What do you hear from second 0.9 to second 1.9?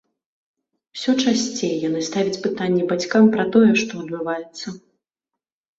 Усё часцей